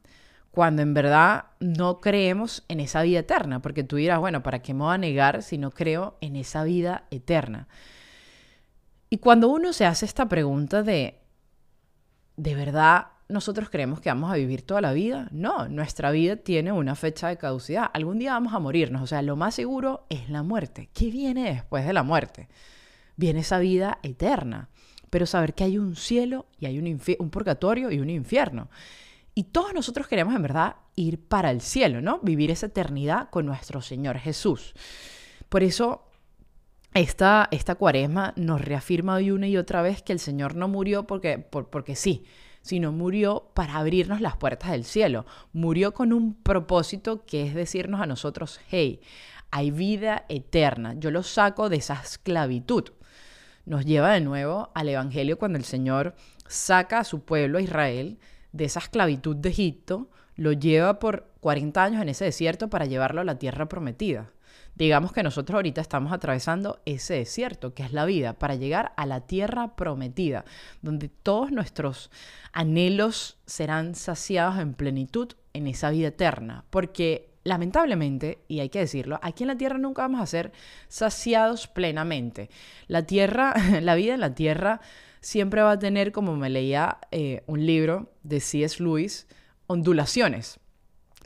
cuando 0.51 0.81
en 0.83 0.93
verdad 0.93 1.47
no 1.59 1.99
creemos 1.99 2.63
en 2.69 2.79
esa 2.79 3.01
vida 3.01 3.19
eterna, 3.19 3.61
porque 3.61 3.83
tú 3.83 3.97
dirás, 3.97 4.19
bueno, 4.19 4.41
¿para 4.41 4.61
qué 4.61 4.73
me 4.73 4.85
voy 4.85 4.95
a 4.95 4.97
negar 4.97 5.43
si 5.43 5.57
no 5.57 5.69
creo 5.69 6.17
en 6.21 6.37
esa 6.37 6.63
vida 6.63 7.03
eterna? 7.11 7.67
Y 9.13 9.19
cuando 9.19 9.47
uno 9.47 9.73
se 9.73 9.85
hace 9.85 10.07
esta 10.07 10.27
pregunta 10.27 10.81
de, 10.81 11.19
¿de 12.35 12.55
verdad 12.55 13.09
nosotros 13.29 13.69
creemos 13.69 14.01
que 14.01 14.09
vamos 14.09 14.31
a 14.31 14.37
vivir 14.37 14.63
toda 14.63 14.81
la 14.81 14.91
vida? 14.91 15.27
No, 15.31 15.69
nuestra 15.69 16.09
vida 16.09 16.37
tiene 16.37 16.71
una 16.71 16.95
fecha 16.95 17.27
de 17.27 17.37
caducidad. 17.37 17.91
Algún 17.93 18.17
día 18.17 18.33
vamos 18.33 18.55
a 18.55 18.59
morirnos. 18.59 19.03
O 19.03 19.05
sea, 19.05 19.21
lo 19.21 19.35
más 19.35 19.53
seguro 19.53 20.07
es 20.09 20.31
la 20.31 20.41
muerte. 20.41 20.89
¿Qué 20.95 21.11
viene 21.11 21.53
después 21.53 21.85
de 21.85 21.93
la 21.93 22.01
muerte? 22.01 22.49
Viene 23.15 23.41
esa 23.41 23.59
vida 23.59 23.99
eterna. 24.01 24.69
Pero 25.11 25.27
saber 25.27 25.53
que 25.53 25.65
hay 25.65 25.77
un 25.77 25.95
cielo 25.95 26.47
y 26.57 26.65
hay 26.65 26.79
un, 26.79 26.99
un 27.19 27.29
purgatorio 27.29 27.91
y 27.91 27.99
un 27.99 28.09
infierno. 28.09 28.71
Y 29.35 29.43
todos 29.43 29.75
nosotros 29.75 30.07
queremos 30.07 30.33
en 30.33 30.41
verdad 30.41 30.77
ir 30.95 31.19
para 31.19 31.51
el 31.51 31.61
cielo, 31.61 32.01
¿no? 32.01 32.17
Vivir 32.23 32.49
esa 32.49 32.65
eternidad 32.65 33.29
con 33.29 33.45
nuestro 33.45 33.79
Señor 33.79 34.17
Jesús. 34.17 34.73
Por 35.49 35.61
eso 35.61 36.02
esta, 36.93 37.47
esta 37.51 37.75
cuaresma 37.75 38.33
nos 38.35 38.61
reafirma 38.61 39.15
hoy 39.15 39.31
una 39.31 39.47
y 39.47 39.57
otra 39.57 39.81
vez 39.81 40.01
que 40.01 40.13
el 40.13 40.19
Señor 40.19 40.55
no 40.55 40.67
murió 40.67 41.07
porque, 41.07 41.39
porque 41.39 41.95
sí, 41.95 42.25
sino 42.61 42.91
murió 42.91 43.49
para 43.53 43.75
abrirnos 43.75 44.21
las 44.21 44.37
puertas 44.37 44.71
del 44.71 44.85
cielo. 44.85 45.25
Murió 45.51 45.93
con 45.93 46.13
un 46.13 46.33
propósito 46.33 47.25
que 47.25 47.47
es 47.47 47.53
decirnos 47.53 48.01
a 48.01 48.05
nosotros, 48.05 48.59
hey, 48.69 49.01
hay 49.51 49.71
vida 49.71 50.25
eterna. 50.29 50.95
Yo 50.97 51.11
lo 51.11 51.23
saco 51.23 51.69
de 51.69 51.77
esa 51.77 52.01
esclavitud. 52.01 52.85
Nos 53.65 53.85
lleva 53.85 54.13
de 54.13 54.21
nuevo 54.21 54.71
al 54.73 54.89
Evangelio 54.89 55.37
cuando 55.37 55.57
el 55.57 55.65
Señor 55.65 56.15
saca 56.47 56.99
a 56.99 57.03
su 57.03 57.23
pueblo, 57.23 57.59
Israel, 57.59 58.17
de 58.51 58.65
esa 58.65 58.79
esclavitud 58.79 59.35
de 59.35 59.49
Egipto, 59.49 60.09
lo 60.35 60.53
lleva 60.53 60.99
por 60.99 61.31
40 61.39 61.83
años 61.83 62.01
en 62.01 62.09
ese 62.09 62.25
desierto 62.25 62.69
para 62.69 62.85
llevarlo 62.85 63.21
a 63.21 63.25
la 63.25 63.37
tierra 63.37 63.67
prometida. 63.67 64.31
Digamos 64.75 65.13
que 65.13 65.23
nosotros 65.23 65.55
ahorita 65.55 65.81
estamos 65.81 66.11
atravesando 66.13 66.81
ese 66.85 67.15
desierto, 67.15 67.73
que 67.73 67.83
es 67.83 67.93
la 67.93 68.05
vida, 68.05 68.33
para 68.33 68.55
llegar 68.55 68.93
a 68.97 69.05
la 69.05 69.21
tierra 69.21 69.75
prometida, 69.75 70.45
donde 70.81 71.09
todos 71.09 71.51
nuestros 71.51 72.09
anhelos 72.53 73.37
serán 73.45 73.93
saciados 73.95 74.59
en 74.59 74.73
plenitud 74.73 75.33
en 75.53 75.67
esa 75.67 75.91
vida 75.91 76.07
eterna. 76.07 76.65
Porque 76.69 77.29
lamentablemente, 77.43 78.39
y 78.47 78.59
hay 78.59 78.69
que 78.69 78.79
decirlo, 78.79 79.19
aquí 79.21 79.43
en 79.43 79.49
la 79.49 79.57
tierra 79.57 79.77
nunca 79.77 80.01
vamos 80.01 80.21
a 80.21 80.25
ser 80.25 80.51
saciados 80.87 81.67
plenamente. 81.67 82.49
La 82.87 83.03
tierra, 83.03 83.53
la 83.81 83.95
vida 83.95 84.15
en 84.15 84.21
la 84.21 84.33
tierra 84.33 84.81
siempre 85.21 85.61
va 85.61 85.71
a 85.71 85.79
tener, 85.79 86.11
como 86.11 86.35
me 86.35 86.49
leía 86.49 86.97
eh, 87.11 87.43
un 87.47 87.65
libro 87.65 88.11
de 88.23 88.39
C.S. 88.39 88.81
Lewis, 88.81 89.27
ondulaciones. 89.67 90.59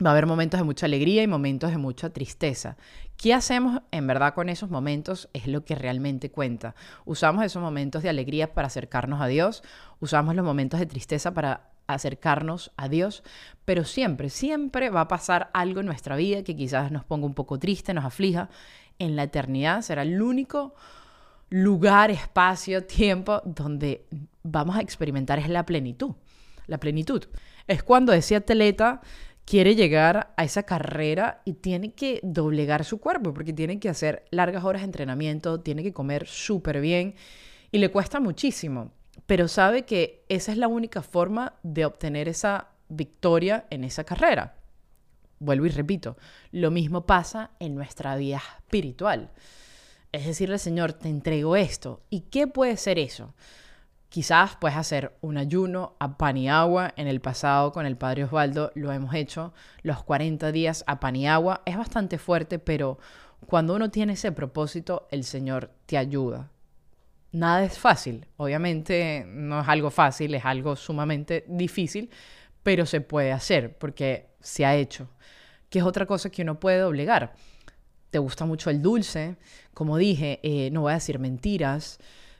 Va 0.04 0.10
a 0.10 0.12
haber 0.12 0.26
momentos 0.26 0.60
de 0.60 0.64
mucha 0.64 0.86
alegría 0.86 1.24
y 1.24 1.26
momentos 1.26 1.72
de 1.72 1.78
mucha 1.78 2.10
tristeza. 2.10 2.76
¿Qué 3.18 3.34
hacemos 3.34 3.82
en 3.90 4.06
verdad 4.06 4.32
con 4.32 4.48
esos 4.48 4.70
momentos? 4.70 5.28
Es 5.32 5.48
lo 5.48 5.64
que 5.64 5.74
realmente 5.74 6.30
cuenta. 6.30 6.76
Usamos 7.04 7.44
esos 7.44 7.60
momentos 7.60 8.04
de 8.04 8.08
alegría 8.08 8.54
para 8.54 8.68
acercarnos 8.68 9.20
a 9.20 9.26
Dios, 9.26 9.64
usamos 9.98 10.36
los 10.36 10.44
momentos 10.44 10.78
de 10.78 10.86
tristeza 10.86 11.34
para 11.34 11.72
acercarnos 11.88 12.70
a 12.76 12.88
Dios, 12.88 13.24
pero 13.64 13.82
siempre, 13.82 14.30
siempre 14.30 14.88
va 14.88 15.00
a 15.00 15.08
pasar 15.08 15.50
algo 15.52 15.80
en 15.80 15.86
nuestra 15.86 16.14
vida 16.14 16.44
que 16.44 16.54
quizás 16.54 16.92
nos 16.92 17.04
ponga 17.04 17.26
un 17.26 17.34
poco 17.34 17.58
triste, 17.58 17.92
nos 17.92 18.04
aflija. 18.04 18.50
En 19.00 19.16
la 19.16 19.24
eternidad 19.24 19.82
será 19.82 20.02
el 20.02 20.22
único 20.22 20.76
lugar, 21.50 22.12
espacio, 22.12 22.84
tiempo 22.84 23.42
donde 23.44 24.06
vamos 24.44 24.76
a 24.76 24.80
experimentar 24.80 25.40
es 25.40 25.48
la 25.48 25.66
plenitud. 25.66 26.14
La 26.68 26.78
plenitud. 26.78 27.24
Es 27.66 27.82
cuando 27.82 28.12
ese 28.12 28.36
atleta 28.36 29.00
quiere 29.48 29.74
llegar 29.74 30.34
a 30.36 30.44
esa 30.44 30.64
carrera 30.64 31.40
y 31.46 31.54
tiene 31.54 31.94
que 31.94 32.20
doblegar 32.22 32.84
su 32.84 33.00
cuerpo 33.00 33.32
porque 33.32 33.54
tiene 33.54 33.80
que 33.80 33.88
hacer 33.88 34.26
largas 34.30 34.62
horas 34.62 34.82
de 34.82 34.86
entrenamiento, 34.86 35.60
tiene 35.60 35.82
que 35.82 35.94
comer 35.94 36.26
súper 36.26 36.82
bien 36.82 37.14
y 37.72 37.78
le 37.78 37.90
cuesta 37.90 38.20
muchísimo, 38.20 38.92
pero 39.24 39.48
sabe 39.48 39.86
que 39.86 40.22
esa 40.28 40.52
es 40.52 40.58
la 40.58 40.68
única 40.68 41.00
forma 41.00 41.54
de 41.62 41.86
obtener 41.86 42.28
esa 42.28 42.68
victoria 42.90 43.64
en 43.70 43.84
esa 43.84 44.04
carrera. 44.04 44.58
Vuelvo 45.38 45.64
y 45.64 45.70
repito, 45.70 46.18
lo 46.52 46.70
mismo 46.70 47.06
pasa 47.06 47.52
en 47.58 47.74
nuestra 47.74 48.16
vida 48.16 48.42
espiritual. 48.58 49.30
Es 50.12 50.26
decirle, 50.26 50.58
Señor, 50.58 50.92
te 50.92 51.08
entrego 51.08 51.56
esto. 51.56 52.02
¿Y 52.10 52.20
qué 52.22 52.48
puede 52.48 52.76
ser 52.76 52.98
eso? 52.98 53.32
Quizás 54.08 54.56
puedes 54.56 54.76
hacer 54.76 55.16
un 55.20 55.36
ayuno 55.36 55.94
a 55.98 56.16
pan 56.16 56.38
y 56.38 56.48
agua. 56.48 56.94
En 56.96 57.08
el 57.08 57.20
pasado 57.20 57.72
con 57.72 57.84
el 57.84 57.98
Padre 57.98 58.24
Osvaldo 58.24 58.72
lo 58.74 58.90
hemos 58.90 59.14
hecho 59.14 59.52
los 59.82 60.02
40 60.02 60.50
días 60.50 60.82
a 60.86 60.98
pan 60.98 61.14
y 61.16 61.26
agua. 61.26 61.60
Es 61.66 61.76
bastante 61.76 62.16
fuerte, 62.16 62.58
pero 62.58 62.98
cuando 63.46 63.74
uno 63.74 63.90
tiene 63.90 64.14
ese 64.14 64.32
propósito, 64.32 65.08
el 65.10 65.24
Señor 65.24 65.70
te 65.84 65.98
ayuda. 65.98 66.50
Nada 67.32 67.64
es 67.64 67.78
fácil. 67.78 68.26
Obviamente 68.38 69.24
no 69.26 69.60
es 69.60 69.68
algo 69.68 69.90
fácil, 69.90 70.34
es 70.34 70.44
algo 70.44 70.74
sumamente 70.74 71.44
difícil, 71.46 72.08
pero 72.62 72.86
se 72.86 73.02
puede 73.02 73.32
hacer 73.32 73.76
porque 73.76 74.30
se 74.40 74.64
ha 74.64 74.74
hecho. 74.74 75.10
Que 75.68 75.80
es 75.80 75.84
otra 75.84 76.06
cosa 76.06 76.30
que 76.30 76.40
uno 76.40 76.58
puede 76.58 76.82
obligar. 76.82 77.34
Te 78.08 78.18
gusta 78.18 78.46
mucho 78.46 78.70
el 78.70 78.80
dulce. 78.80 79.36
Como 79.74 79.98
dije, 79.98 80.40
eh, 80.42 80.70
no 80.70 80.80
voy 80.80 80.92
a 80.92 80.94
decir 80.94 81.18
mentiras 81.18 81.98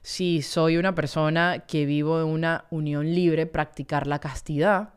Si 0.09 0.41
soy 0.41 0.79
una 0.79 0.95
persona 0.95 1.67
que 1.69 1.85
vivo 1.85 2.19
en 2.19 2.29
una 2.29 2.65
unión 2.71 3.15
libre, 3.15 3.45
practicar 3.45 4.07
la 4.07 4.21
castidad. 4.21 4.95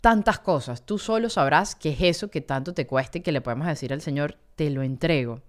Tantas 0.00 0.38
cosas. 0.38 0.86
Tú 0.86 0.96
solo 0.96 1.28
sabrás 1.28 1.74
qué 1.74 1.90
es 1.90 2.00
eso 2.02 2.30
que 2.30 2.40
tanto 2.40 2.72
te 2.72 2.86
cueste 2.86 3.18
y 3.18 3.22
que 3.22 3.32
le 3.32 3.40
podemos 3.40 3.66
decir 3.66 3.92
al 3.92 4.00
Señor, 4.00 4.38
te 4.54 4.70
lo 4.70 4.84
entrego. 4.84 5.42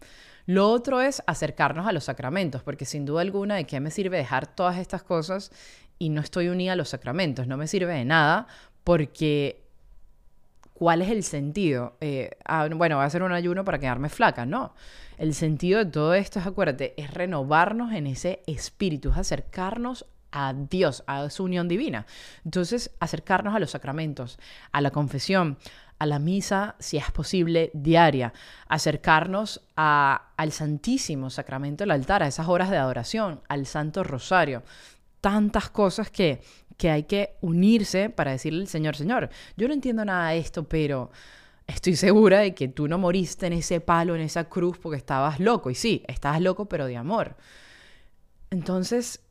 Lo 0.47 0.71
otro 0.71 1.01
es 1.01 1.21
acercarnos 1.27 1.85
a 1.85 1.91
los 1.91 2.05
sacramentos, 2.05 2.63
porque 2.63 2.85
sin 2.85 3.05
duda 3.05 3.21
alguna, 3.21 3.57
¿de 3.57 3.65
qué 3.65 3.79
me 3.79 3.91
sirve 3.91 4.17
dejar 4.17 4.47
todas 4.47 4.79
estas 4.79 5.03
cosas 5.03 5.51
y 5.99 6.09
no 6.09 6.19
estoy 6.19 6.47
unida 6.47 6.73
a 6.73 6.75
los 6.75 6.89
sacramentos? 6.89 7.45
No 7.45 7.57
me 7.57 7.67
sirve 7.67 7.93
de 7.93 8.05
nada 8.05 8.47
porque 8.83 9.60
¿cuál 10.81 11.03
es 11.03 11.11
el 11.11 11.21
sentido? 11.21 11.95
Eh, 12.01 12.31
ah, 12.43 12.67
bueno, 12.73 12.95
voy 12.95 13.03
a 13.03 13.05
hacer 13.05 13.21
un 13.21 13.31
ayuno 13.31 13.63
para 13.63 13.77
quedarme 13.77 14.09
flaca, 14.09 14.47
no. 14.47 14.73
El 15.19 15.35
sentido 15.35 15.77
de 15.77 15.85
todo 15.85 16.15
esto 16.15 16.39
es, 16.39 16.47
acuérdate, 16.47 16.99
es 16.99 17.13
renovarnos 17.13 17.93
en 17.93 18.07
ese 18.07 18.41
espíritu, 18.47 19.11
es 19.11 19.17
acercarnos 19.17 20.07
a 20.31 20.55
Dios, 20.55 21.03
a 21.05 21.29
su 21.29 21.43
unión 21.43 21.67
divina. 21.67 22.07
Entonces, 22.45 22.89
acercarnos 22.99 23.53
a 23.53 23.59
los 23.59 23.69
sacramentos, 23.69 24.39
a 24.71 24.81
la 24.81 24.89
confesión, 24.89 25.59
a 25.99 26.07
la 26.07 26.17
misa, 26.17 26.77
si 26.79 26.97
es 26.97 27.11
posible, 27.11 27.69
diaria, 27.75 28.33
acercarnos 28.67 29.61
al 29.75 30.51
Santísimo 30.51 31.29
Sacramento 31.29 31.83
del 31.83 31.91
altar, 31.91 32.23
a 32.23 32.27
esas 32.27 32.47
horas 32.47 32.71
de 32.71 32.77
adoración, 32.77 33.41
al 33.49 33.67
Santo 33.67 34.03
Rosario. 34.03 34.63
Tantas 35.21 35.69
cosas 35.69 36.09
que, 36.09 36.41
que 36.81 36.89
hay 36.89 37.03
que 37.03 37.35
unirse 37.41 38.09
para 38.09 38.31
decirle 38.31 38.61
al 38.61 38.67
Señor, 38.67 38.95
Señor, 38.95 39.29
yo 39.55 39.67
no 39.67 39.73
entiendo 39.75 40.03
nada 40.03 40.31
de 40.31 40.39
esto, 40.39 40.67
pero 40.67 41.11
estoy 41.67 41.95
segura 41.95 42.39
de 42.39 42.55
que 42.55 42.69
tú 42.69 42.87
no 42.87 42.97
moriste 42.97 43.45
en 43.45 43.53
ese 43.53 43.81
palo, 43.81 44.15
en 44.15 44.21
esa 44.21 44.45
cruz, 44.45 44.79
porque 44.79 44.97
estabas 44.97 45.39
loco. 45.39 45.69
Y 45.69 45.75
sí, 45.75 46.03
estabas 46.07 46.41
loco, 46.41 46.67
pero 46.67 46.87
de 46.87 46.97
amor. 46.97 47.37
Entonces, 48.49 49.21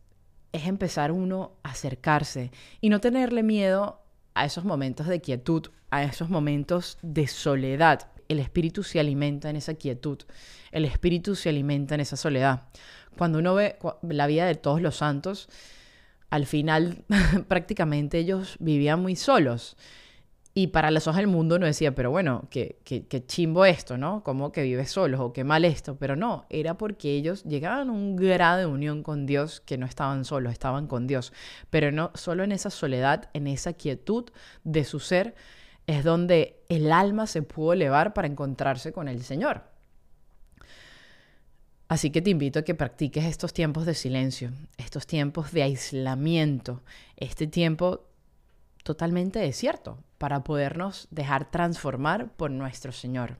es 0.53 0.69
empezar 0.69 1.11
uno 1.11 1.57
a 1.65 1.71
acercarse 1.71 2.53
y 2.81 2.89
no 2.89 3.01
tenerle 3.01 3.43
miedo 3.43 4.01
a 4.35 4.45
esos 4.45 4.65
momentos 4.65 5.09
de 5.09 5.21
quietud, 5.21 5.73
a 5.91 6.05
esos 6.05 6.31
momentos 6.31 6.99
de 7.03 7.27
soledad. 7.27 8.13
El 8.29 8.39
espíritu 8.39 8.85
se 8.85 9.01
alimenta 9.01 9.51
en 9.51 9.57
esa 9.57 9.75
quietud, 9.75 10.19
el 10.71 10.85
espíritu 10.85 11.35
se 11.35 11.49
alimenta 11.49 11.97
en 11.97 12.03
esa 12.03 12.17
soledad. 12.17 12.69
Cuando 13.19 13.41
uno 13.41 13.57
ve 13.57 13.77
la 14.03 14.29
vida 14.29 14.47
de 14.47 14.55
todos 14.55 14.81
los 14.81 14.95
santos, 14.95 15.49
al 16.31 16.47
final 16.47 17.05
prácticamente 17.49 18.19
ellos 18.19 18.57
vivían 18.61 19.03
muy 19.03 19.17
solos. 19.17 19.77
Y 20.53 20.69
para 20.69 20.91
los 20.91 21.07
ojos 21.07 21.19
del 21.19 21.29
mundo 21.29 21.61
no 21.61 21.67
decía, 21.67 21.95
pero 21.95 22.11
bueno, 22.11 22.49
qué, 22.51 22.77
chimbo 23.29 23.65
esto, 23.65 23.97
¿no? 23.97 24.25
Como 24.25 24.51
que 24.51 24.63
vives 24.65 24.91
solos 24.91 25.21
o 25.21 25.33
qué 25.33 25.45
mal 25.45 25.65
esto. 25.65 25.97
Pero 25.97 26.17
no, 26.17 26.45
era 26.51 26.77
porque 26.77 27.15
ellos 27.15 27.45
llegaban 27.45 27.89
a 27.89 27.93
un 27.93 28.17
grado 28.17 28.59
de 28.59 28.67
unión 28.67 29.05
con 29.05 29.27
Dios 29.27 29.61
que 29.61 29.79
no 29.79 29.87
estaban 29.87 30.25
solos, 30.25 30.53
estaban 30.53 30.89
con 30.89 31.07
Dios. 31.07 31.33
Pero 31.71 31.93
no 31.93 32.11
solo 32.15 32.43
en 32.43 32.51
esa 32.51 32.71
soledad, 32.71 33.31
en 33.33 33.47
esa 33.47 33.75
quietud 33.75 34.25
de 34.65 34.85
su 34.85 34.99
ser, 34.99 35.37
es 35.87 36.03
donde 36.03 36.61
el 36.69 36.91
alma 36.91 37.29
se 37.29 37.43
pudo 37.43 37.73
elevar 37.73 38.13
para 38.13 38.27
encontrarse 38.27 38.93
con 38.93 39.07
el 39.07 39.23
Señor. 39.23 39.63
Así 41.91 42.11
que 42.11 42.23
te 42.23 42.31
invito 42.31 42.61
a 42.61 42.63
que 42.63 42.77
practiques 42.77 43.25
estos 43.25 43.53
tiempos 43.53 43.85
de 43.85 43.95
silencio, 43.95 44.53
estos 44.91 45.07
tiempos 45.07 45.53
de 45.53 45.63
aislamiento, 45.63 46.83
este 47.17 47.47
tiempo 47.47 48.09
totalmente 48.83 49.39
desierto 49.39 50.03
para 50.19 50.43
podernos 50.43 51.07
dejar 51.13 51.49
transformar 51.49 52.33
por 52.33 52.51
nuestro 52.51 52.91
Señor. 52.91 53.39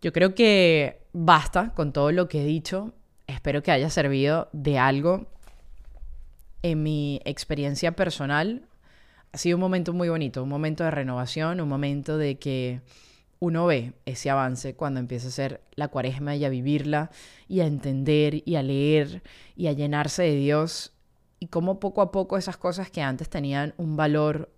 Yo 0.00 0.14
creo 0.14 0.34
que 0.34 1.02
basta 1.12 1.74
con 1.74 1.92
todo 1.92 2.12
lo 2.12 2.28
que 2.28 2.40
he 2.40 2.46
dicho. 2.46 2.94
Espero 3.26 3.62
que 3.62 3.72
haya 3.72 3.90
servido 3.90 4.48
de 4.54 4.78
algo 4.78 5.26
en 6.62 6.82
mi 6.82 7.20
experiencia 7.26 7.92
personal. 7.92 8.66
Ha 9.32 9.36
sido 9.36 9.58
un 9.58 9.60
momento 9.60 9.92
muy 9.92 10.08
bonito, 10.08 10.42
un 10.42 10.48
momento 10.48 10.82
de 10.82 10.92
renovación, 10.92 11.60
un 11.60 11.68
momento 11.68 12.16
de 12.16 12.38
que 12.38 12.80
uno 13.38 13.66
ve 13.66 13.92
ese 14.06 14.30
avance 14.30 14.74
cuando 14.74 15.00
empieza 15.00 15.26
a 15.26 15.30
hacer 15.30 15.60
la 15.74 15.88
cuaresma 15.88 16.36
y 16.36 16.44
a 16.44 16.48
vivirla 16.48 17.10
y 17.48 17.60
a 17.60 17.66
entender 17.66 18.42
y 18.44 18.56
a 18.56 18.62
leer 18.62 19.22
y 19.56 19.66
a 19.66 19.72
llenarse 19.72 20.22
de 20.22 20.36
Dios 20.36 20.92
y 21.38 21.48
cómo 21.48 21.80
poco 21.80 22.02
a 22.02 22.12
poco 22.12 22.36
esas 22.36 22.56
cosas 22.56 22.90
que 22.90 23.02
antes 23.02 23.28
tenían 23.28 23.74
un 23.76 23.96
valor 23.96 24.50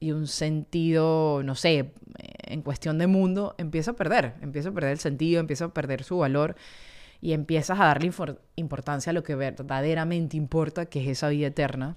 y 0.00 0.12
un 0.12 0.26
sentido, 0.26 1.42
no 1.44 1.54
sé, 1.54 1.92
en 2.42 2.62
cuestión 2.62 2.98
de 2.98 3.06
mundo, 3.06 3.54
empieza 3.58 3.92
a 3.92 3.94
perder, 3.94 4.34
empieza 4.40 4.70
a 4.70 4.72
perder 4.72 4.92
el 4.92 4.98
sentido, 4.98 5.40
empieza 5.40 5.66
a 5.66 5.74
perder 5.74 6.02
su 6.04 6.18
valor 6.18 6.56
y 7.20 7.34
empiezas 7.34 7.78
a 7.78 7.84
darle 7.84 8.10
importancia 8.56 9.10
a 9.10 9.12
lo 9.12 9.22
que 9.22 9.34
verdaderamente 9.34 10.38
importa, 10.38 10.86
que 10.86 11.02
es 11.02 11.08
esa 11.08 11.28
vida 11.28 11.48
eterna. 11.48 11.96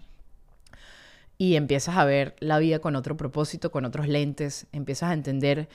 Y 1.38 1.56
empiezas 1.56 1.98
a 1.98 2.06
ver 2.06 2.36
la 2.39 2.60
vida 2.60 2.80
con 2.80 2.96
otro 2.96 3.17
propósito, 3.17 3.72
con 3.72 3.86
otros 3.86 4.08
lentes, 4.08 4.67
empiezas 4.72 5.10
a 5.10 5.13
entender 5.13 5.67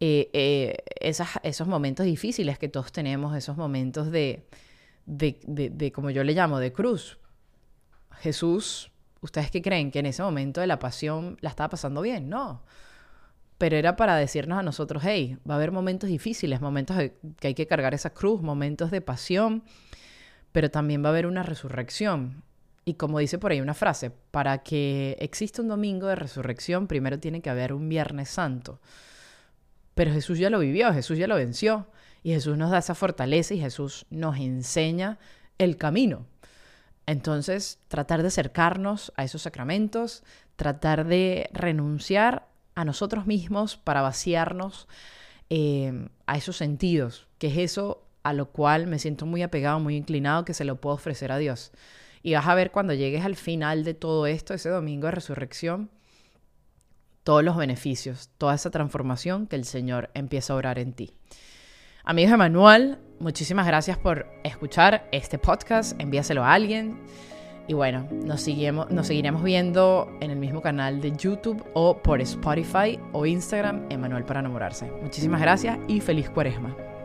eh, 0.00 0.30
eh, 0.32 0.76
esos 1.00 1.66
momentos 1.66 2.06
difíciles 2.06 2.58
que 2.58 2.68
todos 2.68 2.92
tenemos, 2.92 3.36
esos 3.36 3.56
momentos 3.56 4.12
de, 4.12 4.46
de, 5.06 5.40
de, 5.46 5.92
como 5.92 6.10
yo 6.10 6.22
le 6.22 6.34
llamo, 6.34 6.60
de 6.60 6.72
cruz, 6.72 7.18
Jesús, 8.20 8.92
¿ustedes 9.20 9.50
qué 9.50 9.62
creen? 9.62 9.90
Que 9.90 10.00
en 10.00 10.06
ese 10.06 10.22
momento 10.22 10.60
de 10.60 10.66
la 10.66 10.78
pasión 10.78 11.36
la 11.40 11.50
estaba 11.50 11.70
pasando 11.70 12.02
bien, 12.02 12.28
no. 12.28 12.62
Pero 13.56 13.76
era 13.76 13.96
para 13.96 14.16
decirnos 14.16 14.58
a 14.58 14.62
nosotros, 14.62 15.02
hey, 15.04 15.38
va 15.48 15.54
a 15.54 15.56
haber 15.56 15.72
momentos 15.72 16.08
difíciles, 16.08 16.60
momentos 16.60 16.96
que 17.40 17.48
hay 17.48 17.54
que 17.54 17.66
cargar 17.66 17.92
esa 17.94 18.10
cruz, 18.10 18.40
momentos 18.40 18.92
de 18.92 19.00
pasión, 19.00 19.64
pero 20.52 20.70
también 20.70 21.02
va 21.02 21.08
a 21.08 21.10
haber 21.10 21.26
una 21.26 21.42
resurrección. 21.42 22.44
Y 22.88 22.94
como 22.94 23.18
dice 23.18 23.36
por 23.36 23.52
ahí 23.52 23.60
una 23.60 23.74
frase, 23.74 24.10
para 24.30 24.62
que 24.62 25.14
exista 25.20 25.60
un 25.60 25.68
domingo 25.68 26.06
de 26.06 26.14
resurrección, 26.14 26.86
primero 26.86 27.20
tiene 27.20 27.42
que 27.42 27.50
haber 27.50 27.74
un 27.74 27.86
Viernes 27.86 28.30
Santo. 28.30 28.80
Pero 29.94 30.10
Jesús 30.10 30.38
ya 30.38 30.48
lo 30.48 30.58
vivió, 30.58 30.90
Jesús 30.94 31.18
ya 31.18 31.26
lo 31.26 31.34
venció. 31.34 31.88
Y 32.22 32.30
Jesús 32.32 32.56
nos 32.56 32.70
da 32.70 32.78
esa 32.78 32.94
fortaleza 32.94 33.52
y 33.52 33.60
Jesús 33.60 34.06
nos 34.08 34.38
enseña 34.38 35.18
el 35.58 35.76
camino. 35.76 36.24
Entonces, 37.04 37.78
tratar 37.88 38.22
de 38.22 38.28
acercarnos 38.28 39.12
a 39.16 39.24
esos 39.24 39.42
sacramentos, 39.42 40.24
tratar 40.56 41.06
de 41.06 41.50
renunciar 41.52 42.48
a 42.74 42.86
nosotros 42.86 43.26
mismos 43.26 43.76
para 43.76 44.00
vaciarnos 44.00 44.88
eh, 45.50 46.08
a 46.24 46.38
esos 46.38 46.56
sentidos, 46.56 47.26
que 47.36 47.48
es 47.48 47.58
eso 47.58 48.06
a 48.22 48.32
lo 48.32 48.48
cual 48.48 48.86
me 48.86 48.98
siento 48.98 49.26
muy 49.26 49.42
apegado, 49.42 49.78
muy 49.78 49.94
inclinado, 49.94 50.46
que 50.46 50.54
se 50.54 50.64
lo 50.64 50.80
puedo 50.80 50.94
ofrecer 50.94 51.32
a 51.32 51.36
Dios. 51.36 51.70
Y 52.22 52.34
vas 52.34 52.46
a 52.46 52.54
ver 52.54 52.70
cuando 52.70 52.94
llegues 52.94 53.24
al 53.24 53.36
final 53.36 53.84
de 53.84 53.94
todo 53.94 54.26
esto, 54.26 54.54
ese 54.54 54.68
domingo 54.68 55.06
de 55.06 55.12
resurrección, 55.12 55.90
todos 57.22 57.44
los 57.44 57.56
beneficios, 57.56 58.30
toda 58.38 58.54
esa 58.54 58.70
transformación 58.70 59.46
que 59.46 59.56
el 59.56 59.64
Señor 59.64 60.10
empieza 60.14 60.52
a 60.52 60.56
orar 60.56 60.78
en 60.78 60.92
ti. 60.92 61.12
Amigos 62.04 62.30
de 62.30 62.36
Manual, 62.38 62.98
muchísimas 63.20 63.66
gracias 63.66 63.98
por 63.98 64.26
escuchar 64.42 65.06
este 65.12 65.38
podcast. 65.38 66.00
Envíaselo 66.00 66.42
a 66.42 66.54
alguien. 66.54 66.98
Y 67.66 67.74
bueno, 67.74 68.08
nos, 68.10 68.40
seguimos, 68.40 68.90
nos 68.90 69.08
seguiremos 69.08 69.42
viendo 69.42 70.10
en 70.22 70.30
el 70.30 70.38
mismo 70.38 70.62
canal 70.62 71.02
de 71.02 71.12
YouTube 71.14 71.62
o 71.74 71.98
por 72.02 72.22
Spotify 72.22 72.98
o 73.12 73.26
Instagram, 73.26 73.84
Emanuel 73.90 74.24
para 74.24 74.40
enamorarse. 74.40 74.90
Muchísimas 75.02 75.42
gracias 75.42 75.78
y 75.86 76.00
feliz 76.00 76.30
cuaresma. 76.30 76.97